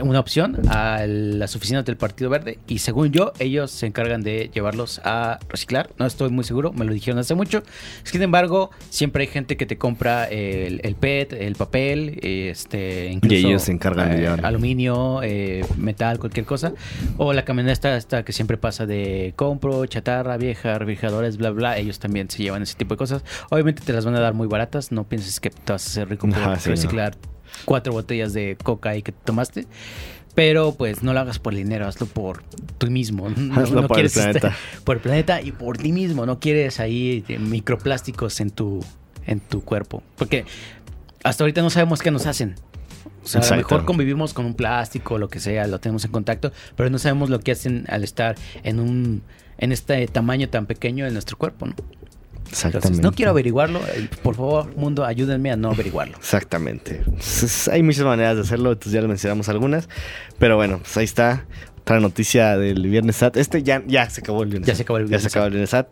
una 0.03 0.21
opción 0.21 0.57
a 0.69 1.07
las 1.07 1.57
oficinas 1.57 1.85
del 1.85 1.97
Partido 1.97 2.31
Verde 2.31 2.59
y 2.67 2.79
según 2.79 3.11
yo 3.11 3.33
ellos 3.39 3.71
se 3.71 3.87
encargan 3.87 4.23
de 4.23 4.51
llevarlos 4.53 5.01
a 5.05 5.39
reciclar 5.49 5.91
no 5.99 6.07
estoy 6.07 6.31
muy 6.31 6.45
seguro 6.45 6.73
me 6.73 6.85
lo 6.85 6.93
dijeron 6.93 7.19
hace 7.19 7.35
mucho 7.35 7.63
sin 8.05 8.23
embargo 8.23 8.71
siempre 8.91 9.23
hay 9.23 9.29
gente 9.29 9.57
que 9.57 9.67
te 9.67 9.79
compra 9.79 10.27
el, 10.27 10.81
el 10.85 10.95
PET 10.95 11.33
el 11.33 11.55
papel 11.57 12.19
este 12.23 13.11
incluso 13.11 13.49
ellos 13.49 13.63
se 13.63 13.73
encargan 13.73 14.11
de 14.11 14.17
eh, 14.17 14.21
llevarlo. 14.21 14.47
aluminio 14.47 15.21
eh, 15.23 15.65
metal 15.77 16.19
cualquier 16.19 16.47
cosa 16.47 16.73
o 17.17 17.33
la 17.33 17.45
camioneta 17.45 17.97
esta 17.97 18.25
que 18.25 18.33
siempre 18.33 18.57
pasa 18.57 18.87
de 18.87 19.33
compro 19.37 19.87
chatarra 19.87 20.37
vieja 20.37 20.79
refrigeradores 20.79 21.37
bla 21.37 21.51
bla 21.51 21.79
ellos 21.79 21.99
también 21.99 22.31
se 22.31 22.43
llevan 22.43 22.63
ese 22.63 22.75
tipo 22.75 22.95
de 22.95 22.99
cosas 22.99 23.25
obviamente 23.51 23.83
te 23.85 23.93
las 23.93 24.05
van 24.05 24.17
a 24.17 24.21
dar 24.21 24.35
muy 24.35 24.47
baratas 24.47 24.93
no 24.93 25.05
pienses 25.05 25.41
que 25.41 25.51
te 25.51 25.73
vas 25.73 25.87
a 25.87 25.91
hacer 25.91 26.09
rico 26.09 26.29
por 26.29 26.59
sí, 26.59 26.87
no. 26.87 27.38
Cuatro 27.65 27.93
botellas 27.93 28.33
de 28.33 28.57
coca 28.63 28.91
ahí 28.91 29.03
que 29.03 29.13
te 29.13 29.19
tomaste. 29.25 29.67
Pero 30.35 30.75
pues 30.77 31.03
no 31.03 31.13
lo 31.13 31.21
hagas 31.21 31.39
por 31.41 31.53
el 31.53 31.59
dinero, 31.61 31.87
hazlo 31.89 32.07
por 32.07 32.43
tú 32.79 32.91
mismo. 32.91 33.29
No, 33.37 33.61
Hazlo 33.61 33.83
no 33.83 33.89
por 33.89 33.99
el 33.99 34.11
quieres 34.11 34.17
estar- 34.17 34.41
planeta. 34.41 34.57
por 34.85 34.97
el 34.97 35.03
planeta 35.03 35.43
y 35.43 35.53
por 35.53 35.79
ti 35.79 35.91
mismo. 35.93 36.27
No 36.27 36.39
quieres 36.39 36.79
ahí 36.81 37.25
eh, 37.29 37.39
microplásticos 37.39 38.41
en 38.41 38.51
tu, 38.51 38.85
en 39.27 39.41
tu 39.41 39.63
cuerpo. 39.65 40.03
Porque 40.17 40.45
hasta 41.25 41.43
ahorita 41.45 41.61
no 41.63 41.71
sabemos 41.71 42.01
qué 42.01 42.11
nos 42.13 42.27
hacen. 42.27 42.55
O 43.25 43.27
sea, 43.27 43.41
a 43.41 43.51
lo 43.51 43.57
mejor 43.57 43.85
convivimos 43.85 44.33
con 44.33 44.47
un 44.47 44.55
plástico 44.55 45.15
o 45.15 45.19
lo 45.19 45.29
que 45.29 45.41
sea, 45.41 45.67
lo 45.67 45.81
tenemos 45.81 46.05
en 46.05 46.13
contacto, 46.13 46.53
pero 46.77 46.89
no 46.89 46.99
sabemos 46.99 47.29
lo 47.31 47.41
que 47.41 47.53
hacen 47.53 47.85
al 47.89 48.05
estar 48.05 48.37
en 48.63 48.81
un 48.81 49.23
en 49.59 49.73
este 49.73 50.07
tamaño 50.07 50.49
tan 50.49 50.67
pequeño 50.67 51.05
de 51.05 51.11
nuestro 51.11 51.37
cuerpo, 51.37 51.67
¿no? 51.67 51.75
Exactamente. 52.49 52.77
Entonces, 52.89 53.03
no 53.03 53.13
quiero 53.13 53.31
averiguarlo. 53.31 53.81
eh, 53.95 54.09
Por 54.23 54.35
favor, 54.37 54.75
mundo, 54.77 55.05
ayúdenme 55.05 55.51
a 55.51 55.57
no 55.57 55.71
averiguarlo. 55.71 56.17
Exactamente. 56.17 57.03
Entonces, 57.07 57.69
hay 57.69 57.83
muchas 57.83 58.05
maneras 58.05 58.37
de 58.37 58.43
hacerlo, 58.43 58.73
entonces 58.73 58.93
ya 58.93 59.01
lo 59.03 59.09
mencionamos 59.09 59.49
algunas. 59.49 59.89
Pero 60.39 60.57
bueno, 60.57 60.79
pues 60.79 60.97
ahí 60.97 61.05
está. 61.05 61.47
Otra 61.81 62.01
noticia 62.01 62.59
del 62.59 62.83
viernes 62.87 63.17
SAT. 63.17 63.39
Este 63.39 63.63
ya, 63.63 63.83
ya 63.87 64.11
se 64.11 64.21
acabó 64.21 64.43
el 64.43 64.51
viernes. 64.51 64.67
Ya 64.69 64.75
se 64.75 64.83
acabó 64.83 64.99
el 64.99 65.05
Ya 65.05 65.09
viernes 65.09 65.23
se 65.23 65.29
acabó 65.29 65.47
el 65.47 65.53
viernes 65.53 65.71
SAT. 65.71 65.89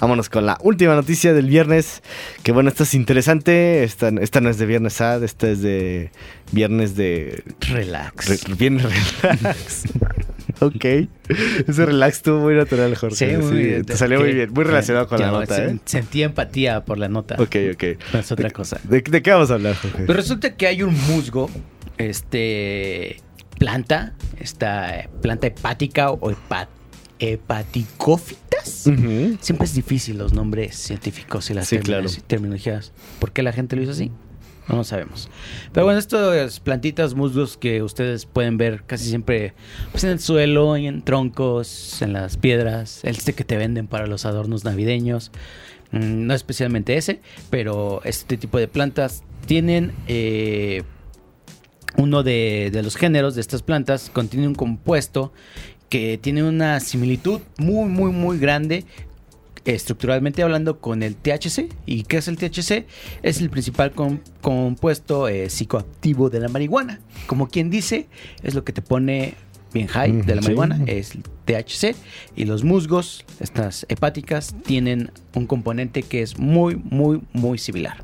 Vámonos 0.00 0.30
con 0.30 0.46
la 0.46 0.56
última 0.62 0.94
noticia 0.94 1.34
del 1.34 1.48
viernes. 1.48 2.02
Que 2.42 2.50
bueno, 2.52 2.70
esta 2.70 2.84
es 2.84 2.94
interesante. 2.94 3.84
Esta, 3.84 4.08
esta 4.22 4.40
no 4.40 4.48
es 4.48 4.56
de 4.56 4.64
viernes 4.64 4.94
SAT, 4.94 5.22
esta 5.22 5.48
es 5.50 5.60
de 5.60 6.10
viernes 6.52 6.96
de. 6.96 7.44
Relax. 7.60 8.26
re- 8.46 8.54
viernes 8.54 8.84
relax. 9.20 9.82
ok. 10.60 10.84
Ese 11.66 11.86
relax 11.86 12.16
estuvo 12.18 12.40
muy 12.40 12.54
natural, 12.54 12.94
Jorge. 12.96 13.16
Sí, 13.16 13.36
muy 13.36 13.56
bien. 13.62 13.84
Te 13.84 13.96
salió 13.96 14.20
muy 14.20 14.32
bien. 14.32 14.52
Muy 14.52 14.64
relacionado 14.64 15.06
con 15.08 15.20
la 15.20 15.30
nota, 15.30 15.64
¿eh? 15.64 15.78
Sentí 15.84 16.22
empatía 16.22 16.84
por 16.84 16.98
la 16.98 17.08
nota. 17.08 17.36
Ok, 17.38 17.56
ok. 17.74 17.84
No 18.12 18.18
es 18.20 18.32
otra 18.32 18.50
cosa. 18.50 18.78
¿De, 18.84 19.00
de 19.02 19.22
qué 19.22 19.30
vamos 19.30 19.50
a 19.50 19.54
hablar, 19.54 19.74
Jorge? 19.76 20.04
Pero 20.06 20.14
resulta 20.14 20.54
que 20.56 20.66
hay 20.66 20.82
un 20.82 20.94
musgo, 21.08 21.50
este, 21.98 23.16
planta, 23.58 24.14
esta 24.40 25.08
planta 25.22 25.46
hepática 25.46 26.10
o 26.10 26.30
hepa- 26.30 26.68
hepaticófitas. 27.18 28.44
Siempre 29.40 29.64
es 29.66 29.74
difícil 29.74 30.18
los 30.18 30.32
nombres 30.32 30.76
científicos 30.76 31.50
y 31.50 31.54
las 31.54 31.68
Sí, 31.68 31.78
terminologías. 32.26 32.92
¿Por 33.18 33.32
qué 33.32 33.42
la 33.42 33.52
gente 33.52 33.76
lo 33.76 33.82
hizo 33.82 33.92
así? 33.92 34.10
No 34.68 34.82
sabemos. 34.84 35.28
Pero 35.72 35.84
bueno, 35.84 35.98
estas 35.98 36.60
plantitas, 36.60 37.14
musgos 37.14 37.56
que 37.56 37.82
ustedes 37.82 38.24
pueden 38.24 38.56
ver 38.56 38.84
casi 38.86 39.08
siempre 39.08 39.52
pues, 39.92 40.04
en 40.04 40.10
el 40.10 40.20
suelo, 40.20 40.76
y 40.76 40.86
en 40.86 41.02
troncos, 41.02 42.00
en 42.00 42.14
las 42.14 42.36
piedras, 42.36 43.00
este 43.04 43.34
que 43.34 43.44
te 43.44 43.56
venden 43.56 43.86
para 43.86 44.06
los 44.06 44.24
adornos 44.24 44.64
navideños. 44.64 45.30
Mm, 45.90 46.26
no 46.26 46.34
especialmente 46.34 46.96
ese, 46.96 47.20
pero 47.50 48.00
este 48.04 48.36
tipo 48.36 48.58
de 48.58 48.68
plantas 48.68 49.22
tienen 49.46 49.92
eh, 50.08 50.82
uno 51.96 52.22
de 52.22 52.80
los 52.82 52.96
géneros 52.96 53.34
de 53.34 53.42
estas 53.42 53.62
plantas, 53.62 54.10
contiene 54.10 54.48
un 54.48 54.54
compuesto 54.54 55.32
que 55.90 56.18
tiene 56.18 56.42
una 56.42 56.80
similitud 56.80 57.40
muy, 57.58 57.88
muy, 57.88 58.10
muy 58.10 58.38
grande 58.38 58.84
estructuralmente 59.64 60.42
hablando 60.42 60.80
con 60.80 61.02
el 61.02 61.16
THC. 61.16 61.68
¿Y 61.86 62.02
qué 62.04 62.18
es 62.18 62.28
el 62.28 62.36
THC? 62.36 62.86
Es 63.22 63.40
el 63.40 63.50
principal 63.50 63.92
com- 63.92 64.18
compuesto 64.40 65.28
eh, 65.28 65.48
psicoactivo 65.50 66.30
de 66.30 66.40
la 66.40 66.48
marihuana. 66.48 67.00
Como 67.26 67.48
quien 67.48 67.70
dice, 67.70 68.08
es 68.42 68.54
lo 68.54 68.64
que 68.64 68.72
te 68.72 68.82
pone 68.82 69.34
bien 69.72 69.86
high 69.88 70.12
de 70.22 70.34
la 70.36 70.42
Sí. 70.42 70.48
marihuana, 70.48 70.80
es 70.86 71.14
el 71.14 71.22
THC. 71.46 71.96
Y 72.36 72.44
los 72.44 72.62
musgos, 72.64 73.24
estas 73.40 73.86
hepáticas, 73.88 74.54
tienen 74.64 75.10
un 75.34 75.46
componente 75.46 76.02
que 76.02 76.22
es 76.22 76.38
muy, 76.38 76.76
muy, 76.76 77.20
muy 77.32 77.58
similar. 77.58 78.02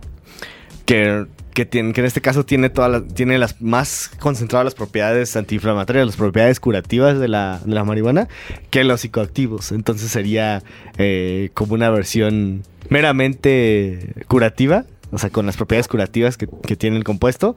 Que, 0.91 1.27
que, 1.55 1.65
tiene, 1.67 1.93
que 1.93 2.01
en 2.01 2.07
este 2.09 2.21
caso 2.21 2.45
tiene, 2.45 2.69
todas 2.69 2.91
las- 2.91 3.15
tiene 3.15 3.39
las 3.39 3.61
más 3.63 4.11
concentradas 4.19 4.65
las 4.65 4.75
propiedades 4.75 5.37
antiinflamatorias, 5.37 6.05
las 6.05 6.17
propiedades 6.17 6.59
curativas 6.59 7.19
de 7.21 7.29
la, 7.29 7.61
de 7.65 7.75
la 7.75 7.85
marihuana 7.85 8.27
que 8.71 8.83
los 8.83 9.03
psicoactivos. 9.03 9.71
Entonces 9.71 10.11
sería 10.11 10.63
eh, 10.99 11.51
como 11.55 11.75
una 11.75 11.91
versión 11.91 12.65
meramente 12.89 14.15
curativa. 14.27 14.85
O 15.13 15.19
sea, 15.19 15.31
con 15.31 15.45
las 15.47 15.57
propiedades 15.57 15.89
curativas 15.89 16.37
que, 16.37 16.49
que 16.67 16.77
tiene 16.77 16.97
el 16.97 17.05
compuesto, 17.05 17.57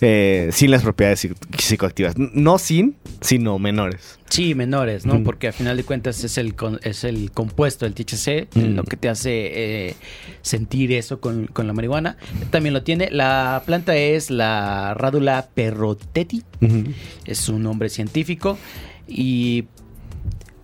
eh, 0.00 0.50
sin 0.52 0.70
las 0.70 0.82
propiedades 0.82 1.20
psico- 1.24 1.36
psicoactivas. 1.58 2.14
No 2.18 2.58
sin, 2.58 2.96
sino 3.20 3.58
menores. 3.58 4.18
Sí, 4.28 4.54
menores, 4.54 5.06
¿no? 5.06 5.14
Mm. 5.18 5.24
Porque 5.24 5.48
a 5.48 5.52
final 5.52 5.76
de 5.76 5.84
cuentas 5.84 6.22
es 6.22 6.38
el, 6.38 6.54
es 6.82 7.04
el 7.04 7.32
compuesto, 7.32 7.86
el 7.86 7.94
THC, 7.94 8.48
Mm. 8.54 8.74
lo 8.76 8.84
que 8.84 8.96
te 8.96 9.08
hace 9.08 9.30
eh, 9.88 9.94
sentir 10.42 10.92
eso 10.92 11.20
con, 11.20 11.46
con 11.46 11.66
la 11.66 11.72
marihuana. 11.72 12.16
También 12.50 12.72
lo 12.74 12.82
tiene. 12.82 13.08
La 13.10 13.62
planta 13.66 13.96
es 13.96 14.30
la 14.30 14.94
rádula 14.94 15.48
perroteti, 15.54 16.42
es 17.24 17.38
su 17.38 17.58
nombre 17.58 17.88
científico. 17.88 18.58
Y 19.08 19.64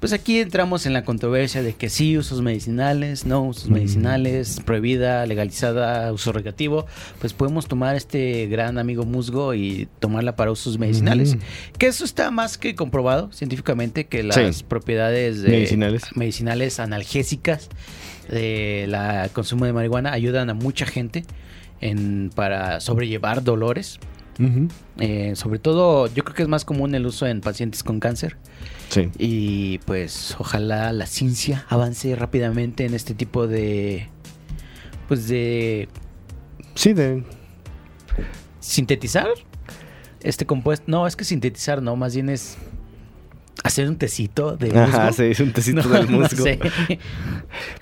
pues 0.07 0.21
aquí 0.21 0.39
entramos 0.39 0.87
en 0.87 0.93
la 0.93 1.05
controversia 1.05 1.65
de 1.65 1.73
que 1.73 1.89
sí, 1.91 2.17
usos 2.17 2.41
medicinales, 2.41 3.27
no 3.27 3.43
usos 3.43 3.69
Mm. 3.69 3.73
medicinales, 3.73 4.61
prohibida, 4.65 5.27
legalizada, 5.27 6.13
uso 6.13 6.31
recreativo. 6.31 6.87
Pues 7.21 7.33
podemos 7.33 7.67
tomar 7.67 7.97
este 7.97 8.47
gran 8.47 8.79
amigo 8.79 9.05
musgo 9.05 9.53
y 9.53 9.89
tomarla 9.99 10.37
para 10.37 10.53
usos 10.53 10.79
medicinales. 10.79 11.35
Mm. 11.35 11.39
Que 11.79 11.89
eso 11.89 12.05
está 12.05 12.31
más 12.31 12.57
que 12.57 12.77
comprobado 12.77 13.33
científicamente 13.33 14.07
que 14.07 14.23
las 14.23 14.37
Sí. 14.59 14.65
propiedades 14.69 15.43
de- 15.43 15.49
Medicinales. 15.51 16.03
medicinales 16.15 16.79
analgésicas 16.79 17.69
de 18.31 18.87
la 18.89 19.29
consumo 19.33 19.65
de 19.65 19.73
marihuana 19.73 20.13
ayudan 20.13 20.51
a 20.51 20.55
mucha 20.55 20.87
gente 20.87 21.25
en, 21.81 22.31
para 22.33 22.79
sobrellevar 22.79 23.43
dolores. 23.43 23.99
Eh, 24.99 25.33
sobre 25.35 25.59
todo, 25.59 26.07
yo 26.09 26.25
creo 26.25 26.35
que 26.35 26.43
es 26.43 26.49
más 26.49 26.65
común 26.65 26.95
el 26.95 27.07
uso 27.07 27.27
en 27.27 27.41
pacientes 27.41 27.83
con 27.83 28.01
cáncer. 28.01 28.37
Sí. 28.91 29.11
Y 29.19 29.79
pues 29.79 30.37
ojalá 30.39 30.93
la 30.93 31.07
ciencia 31.07 31.65
avance 31.69 32.15
rápidamente 32.15 32.85
en 32.85 32.95
este 32.95 33.15
tipo 33.15 33.47
de 33.47 34.09
pues 35.09 35.29
de 35.29 35.89
Sí, 36.77 36.93
de, 36.93 37.25
sintetizar 38.61 39.29
este 40.21 40.45
compuesto. 40.45 40.85
No, 40.89 41.07
es 41.07 41.17
que 41.17 41.25
sintetizar 41.25 41.83
no, 41.83 41.97
más 41.97 42.15
bien 42.15 42.29
es 42.29 42.59
hacer 43.67 43.89
un 43.89 43.97
tecito 43.97 44.57
de 44.57 44.71
Ajá, 44.79 44.99
musgo. 45.07 45.13
se 45.13 45.25
dice 45.25 45.43
un 45.43 45.53
tecito 45.53 45.83
No, 45.83 45.89
del 45.91 46.11
no 46.11 46.19
musgo. 46.21 46.43
sé. 46.45 46.59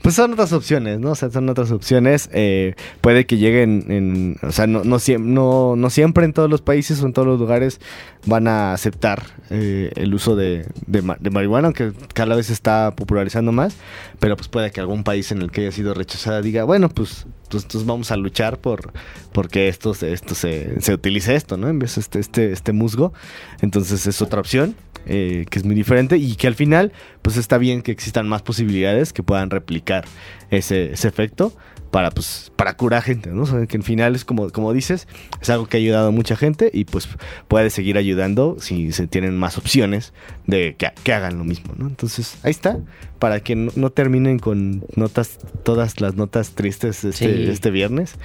Pues 0.03 0.15
son 0.15 0.33
otras 0.33 0.53
opciones, 0.53 0.99
¿no? 1.01 1.11
O 1.11 1.15
sea, 1.15 1.31
son 1.31 1.49
otras 1.49 1.71
opciones. 1.71 2.29
Eh, 2.33 2.75
puede 3.01 3.27
que 3.27 3.37
lleguen 3.39 3.85
en... 3.89 4.37
O 4.43 4.53
sea, 4.53 4.67
no, 4.67 4.85
no, 4.85 4.97
siem- 4.97 5.25
no, 5.25 5.77
no 5.77 5.91
siempre 5.91 6.25
en 6.25 6.33
todos 6.33 6.51
los 6.51 6.61
países 6.63 7.03
o 7.03 7.07
en 7.07 7.13
todos 7.13 7.27
los 7.27 7.39
lugares 7.41 7.81
van 8.27 8.49
a 8.49 8.73
aceptar 8.73 9.23
eh, 9.51 9.91
el 9.97 10.15
uso 10.15 10.37
de, 10.37 10.67
de, 10.87 11.03
ma- 11.03 11.17
de 11.21 11.31
marihuana, 11.31 11.69
aunque 11.69 11.93
cada 12.15 12.35
vez 12.37 12.47
se 12.47 12.53
está 12.53 12.95
popularizando 12.97 13.53
más. 13.53 13.77
Pero 14.19 14.37
pues 14.37 14.49
puede 14.49 14.71
que 14.71 14.81
algún 14.81 15.05
país 15.05 15.33
en 15.33 15.43
el 15.43 15.51
que 15.51 15.63
haya 15.63 15.73
sido 15.73 15.95
rechazada 15.95 16.41
diga, 16.43 16.65
bueno, 16.65 16.89
pues, 16.89 17.27
pues, 17.51 17.65
entonces 17.65 17.87
vamos 17.87 18.11
a 18.11 18.17
luchar 18.17 18.59
por 18.59 18.93
porque 19.33 19.69
esto, 19.69 19.95
se- 19.95 20.13
esto 20.13 20.35
se, 20.35 20.81
se 20.81 20.95
utilice 20.95 21.35
esto, 21.35 21.57
¿no? 21.57 21.69
En 21.69 21.79
vez 21.79 21.97
de 21.97 22.01
este, 22.01 22.21
este, 22.21 22.53
este 22.53 22.73
musgo. 22.73 23.13
Entonces 23.61 24.07
es 24.07 24.23
otra 24.23 24.41
opción. 24.41 24.75
eh, 25.07 25.45
que 25.51 25.59
es 25.59 25.65
muy 25.67 25.74
diferente 25.75 26.17
y 26.17 26.37
que 26.37 26.47
al 26.47 26.55
final 26.55 26.93
pues 27.23 27.37
está 27.37 27.59
bien 27.59 27.83
que 27.83 27.93
existan 27.93 28.29
más 28.29 28.43
posibilidades 28.43 29.13
que 29.13 29.23
puedan 29.23 29.51
replicar 29.51 30.05
ese, 30.51 30.93
ese 30.93 31.09
efecto 31.09 31.53
para 31.91 32.11
pues 32.11 32.51
para 32.57 32.77
curar 32.77 33.03
gente, 33.03 33.31
¿no? 33.31 33.43
O 33.43 33.47
sea, 33.47 33.67
que 33.67 33.77
al 33.77 33.85
final 33.85 34.17
es 34.17 34.25
como, 34.25 34.51
como 34.51 34.73
dices, 34.73 35.07
es 35.41 35.49
algo 35.49 35.67
que 35.67 35.77
ha 35.77 35.81
ayudado 35.81 36.09
a 36.09 36.11
mucha 36.11 36.35
gente 36.35 36.69
y 36.75 36.87
pues 36.87 37.09
puede 37.47 37.71
seguir 37.71 37.99
ayudando 37.99 38.57
si 38.59 38.91
se 38.91 39.07
tienen 39.07 39.37
más 39.39 39.59
opciones 39.59 40.13
de 40.49 40.75
que, 40.77 40.91
que 41.05 41.13
hagan 41.13 41.39
lo 41.39 41.45
mismo, 41.45 41.73
¿no? 41.77 41.87
Entonces, 41.87 42.37
ahí 42.43 42.51
está, 42.51 42.79
para 43.21 43.39
que 43.41 43.55
no, 43.55 43.71
no 43.77 43.91
terminen 43.91 44.41
con 44.41 44.85
notas, 44.97 45.39
todas 45.63 46.01
las 46.01 46.17
notas 46.17 46.51
tristes 46.57 47.05
este, 47.05 47.45
Sí. 47.45 47.51
este 47.51 47.71
viernes. 47.71 48.17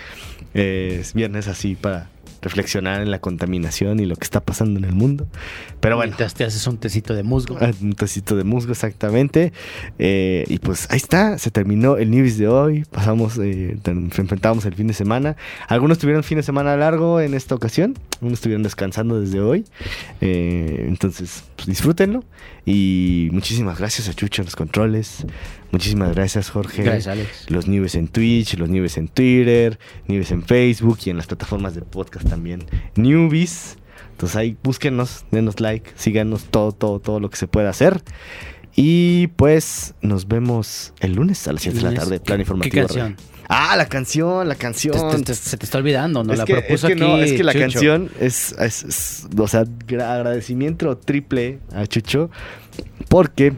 Eh, 0.55 0.97
es 1.01 1.13
viernes 1.13 1.47
así 1.47 1.75
para 1.75 2.09
reflexionar 2.41 3.01
en 3.01 3.11
la 3.11 3.19
contaminación 3.19 3.99
y 3.99 4.05
lo 4.05 4.15
que 4.15 4.23
está 4.23 4.39
pasando 4.39 4.79
en 4.79 4.85
el 4.85 4.93
mundo. 4.93 5.27
Pero 5.79 5.95
bueno, 5.95 6.09
Mientras 6.09 6.33
te 6.33 6.43
haces 6.43 6.65
un 6.67 6.77
tecito 6.77 7.13
de 7.13 7.23
musgo. 7.23 7.57
Ah, 7.61 7.71
Un 7.81 7.93
tecito 7.93 8.35
de 8.35 8.43
musgo, 8.43 8.71
exactamente. 8.71 9.53
Eh, 9.99 10.45
y 10.47 10.59
pues 10.59 10.87
ahí 10.89 10.97
está, 10.97 11.37
se 11.37 11.51
terminó 11.51 11.97
el 11.97 12.11
news 12.11 12.37
de 12.37 12.47
hoy. 12.47 12.85
Pasamos, 12.91 13.37
eh, 13.37 13.77
enfrentamos 13.85 14.65
el 14.65 14.75
fin 14.75 14.87
de 14.87 14.93
semana. 14.93 15.37
Algunos 15.67 15.97
tuvieron 15.97 16.23
fin 16.23 16.37
de 16.37 16.43
semana 16.43 16.75
largo 16.75 17.21
en 17.21 17.33
esta 17.33 17.55
ocasión, 17.55 17.97
algunos 18.15 18.39
estuvieron 18.39 18.63
descansando 18.63 19.19
desde 19.19 19.39
hoy. 19.39 19.65
Eh, 20.21 20.85
entonces, 20.87 21.43
pues 21.55 21.67
disfrútenlo. 21.67 22.23
Y 22.65 23.29
muchísimas 23.31 23.79
gracias 23.79 24.09
a 24.09 24.13
Chucho 24.13 24.41
en 24.41 24.45
los 24.45 24.55
controles. 24.55 25.25
Muchísimas 25.71 26.13
gracias, 26.15 26.49
Jorge. 26.49 26.83
Gracias, 26.83 27.07
Alex. 27.07 27.49
Los 27.49 27.67
news 27.67 27.95
en 27.95 28.07
Twitch, 28.07 28.57
los 28.57 28.69
news 28.69 28.97
en 28.97 29.07
Twitter, 29.07 29.79
news 30.07 30.31
en 30.31 30.43
Facebook 30.43 30.99
y 31.05 31.09
en 31.11 31.17
las 31.17 31.27
plataformas 31.27 31.75
de 31.75 31.81
podcast 31.81 32.28
también. 32.29 32.65
Newbies. 32.95 33.77
Entonces 34.11 34.35
ahí 34.35 34.57
búsquenos, 34.63 35.25
denos 35.31 35.59
like, 35.59 35.91
síganos 35.95 36.45
todo, 36.45 36.71
todo, 36.73 36.99
todo 36.99 37.19
lo 37.19 37.29
que 37.29 37.37
se 37.37 37.47
pueda 37.47 37.69
hacer. 37.69 38.01
Y 38.75 39.27
pues 39.35 39.95
nos 40.01 40.27
vemos 40.27 40.93
el 40.99 41.13
lunes 41.13 41.47
a 41.47 41.53
las 41.53 41.63
7 41.63 41.77
de 41.77 41.83
la 41.83 41.93
tarde, 41.93 42.19
plan 42.19 42.37
¿Qué- 42.37 42.41
informativo. 42.43 42.71
¿Qué 42.73 42.81
canción? 42.81 43.15
Ah, 43.51 43.75
la 43.75 43.87
canción, 43.87 44.47
la 44.47 44.55
canción. 44.55 44.93
Te- 45.09 45.17
te- 45.17 45.23
te- 45.23 45.33
se 45.33 45.57
te 45.57 45.65
está 45.65 45.79
olvidando, 45.79 46.23
¿no? 46.23 46.33
es 46.33 46.39
la 46.39 46.45
que, 46.45 46.53
propuso 46.53 46.87
es 46.87 46.93
que 46.93 46.99
no, 46.99 47.15
aquí 47.15 47.23
es 47.23 47.33
que 47.33 47.43
la 47.43 47.53
Chucho. 47.53 47.63
canción 47.63 48.11
es, 48.19 48.51
es- 48.59 48.83
es- 48.83 49.27
o 49.35 49.47
sea, 49.47 49.63
gra- 49.63 50.11
agradecimiento 50.13 50.95
triple 50.97 51.57
a 51.73 51.87
Chucho 51.87 52.29
porque 53.07 53.53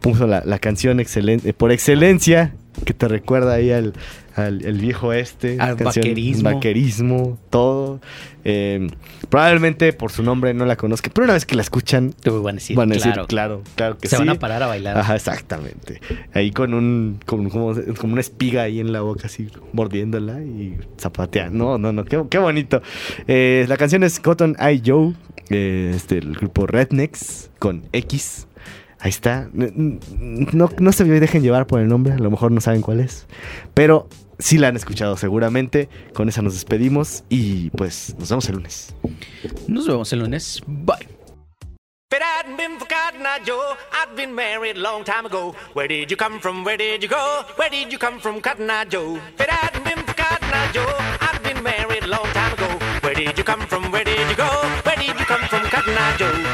puso 0.00 0.26
la, 0.28 0.42
la 0.44 0.58
canción 0.60 1.00
excelente, 1.00 1.52
por 1.54 1.72
excelencia 1.72 2.54
que 2.84 2.94
te 2.94 3.08
recuerda 3.08 3.54
ahí 3.54 3.70
al, 3.70 3.92
al- 4.36 4.64
el 4.64 4.78
viejo 4.78 5.12
este, 5.12 5.58
Al 5.60 5.76
canción- 5.76 6.02
vaquerismo. 6.04 6.52
vaquerismo, 6.52 7.38
todo. 7.50 8.00
Eh, 8.44 8.88
probablemente 9.28 9.92
por 9.92 10.10
su 10.10 10.22
nombre 10.22 10.52
no 10.54 10.64
la 10.66 10.76
conozca, 10.76 11.10
pero 11.14 11.24
una 11.24 11.34
vez 11.34 11.46
que 11.46 11.54
la 11.54 11.62
escuchan 11.62 12.12
Te 12.12 12.30
van 12.30 12.56
a 12.56 12.58
decir, 12.58 12.76
van 12.76 12.90
a 12.90 12.94
decir, 12.94 13.12
claro. 13.12 13.26
claro, 13.28 13.62
claro 13.76 13.98
que 13.98 14.08
Se 14.08 14.16
sí. 14.16 14.20
van 14.20 14.30
a 14.30 14.38
parar 14.38 14.62
a 14.62 14.66
bailar. 14.66 14.98
Ajá, 14.98 15.14
exactamente. 15.14 16.00
Ahí 16.34 16.50
con 16.50 16.74
un 16.74 17.20
con, 17.24 17.48
como, 17.50 17.74
como 17.98 18.12
una 18.12 18.20
espiga 18.20 18.62
ahí 18.62 18.80
en 18.80 18.92
la 18.92 19.00
boca, 19.02 19.26
así 19.26 19.48
mordiéndola 19.72 20.40
y 20.42 20.76
zapateando. 21.00 21.56
No, 21.64 21.78
no, 21.78 21.92
no, 21.92 22.04
qué, 22.04 22.22
qué 22.28 22.38
bonito. 22.38 22.82
Eh, 23.28 23.64
la 23.68 23.76
canción 23.76 24.02
es 24.02 24.18
Cotton 24.18 24.56
Eye 24.58 24.82
Joe, 24.84 25.14
eh, 25.50 25.92
este, 25.94 26.18
el 26.18 26.34
grupo 26.34 26.66
Rednecks 26.66 27.50
con 27.58 27.84
X. 27.92 28.48
Ahí 29.02 29.10
está. 29.10 29.48
No, 29.52 30.70
no 30.78 30.92
se 30.92 31.02
dejen 31.04 31.42
llevar 31.42 31.66
por 31.66 31.80
el 31.80 31.88
nombre, 31.88 32.12
a 32.12 32.18
lo 32.18 32.30
mejor 32.30 32.52
no 32.52 32.60
saben 32.60 32.82
cuál 32.82 33.00
es. 33.00 33.26
Pero 33.74 34.08
sí 34.38 34.58
la 34.58 34.68
han 34.68 34.76
escuchado 34.76 35.16
seguramente. 35.16 35.88
Con 36.14 36.28
esa 36.28 36.40
nos 36.40 36.54
despedimos 36.54 37.24
y 37.28 37.70
pues 37.70 38.14
nos 38.16 38.28
vemos 38.30 38.48
el 38.48 38.54
lunes. 38.54 38.94
Nos 39.66 39.88
vemos 39.88 40.12
el 40.12 40.20
lunes. 40.20 40.62
Bye. 40.68 41.08
If 42.12 42.18
it 42.18 42.22
hadn't 42.22 42.56
been 42.56 42.78
for 42.78 42.86
Cotton 42.86 43.26
Eye 43.26 43.40
Joe, 43.44 43.74
I'd 43.90 44.14
been 44.14 44.34
married 44.34 44.76
a 44.76 44.80
long 44.80 45.02
time 45.02 45.26
ago. 45.26 45.56
Where 45.72 45.88
did 45.88 46.08
you 46.08 46.16
come 46.16 46.38
from? 46.38 46.62
Where 46.62 46.76
did 46.76 47.02
you 47.02 47.08
go? 47.08 47.42
Where 47.56 47.70
did 47.70 47.90
you 47.90 47.98
come 47.98 48.20
from, 48.20 48.40
Cotton 48.40 48.70
Eye 48.70 48.84
Joe? 48.84 49.16
If 49.34 49.40
it 49.40 49.50
hadn't 49.50 49.82
been 49.82 50.04
for 50.04 50.14
Cotton 50.14 50.52
Eye 50.52 50.70
Joe, 50.72 50.94
I'd 51.20 51.42
been 51.42 51.60
married 51.64 52.04
a 52.04 52.08
long 52.08 52.28
time 52.34 52.52
ago. 52.52 52.68
Where 53.00 53.14
did 53.14 53.36
you 53.36 53.42
come 53.42 53.66
from? 53.66 53.90
Where 53.90 54.04
did 54.04 54.28
you 54.30 54.36
go? 54.36 54.46
Where 54.84 54.96
did 54.96 55.18
you 55.18 55.26
come 55.26 55.40
from, 55.48 55.62
Cotton 55.70 55.94
Eye 55.96 56.16
Joe? 56.18 56.51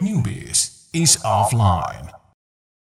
Newbies 0.00 0.86
is 0.92 1.16
offline. 1.24 2.05